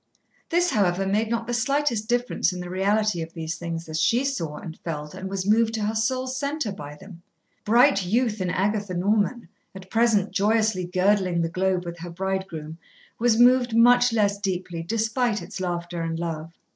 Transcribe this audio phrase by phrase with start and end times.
[0.49, 4.25] This, however, made not the slightest difference in the reality of these things as she
[4.25, 7.21] saw and felt and was moved to her soul's centre by them.
[7.65, 12.79] Bright youth in Agatha Norman, at present joyously girdling the globe with her bridegroom,
[13.19, 16.51] was moved much less deeply, despite its laughter and love.